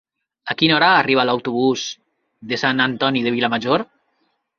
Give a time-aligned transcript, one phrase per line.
[0.51, 1.83] A quina hora arriba l'autobús
[2.53, 3.85] de Sant Antoni de Vilamajor?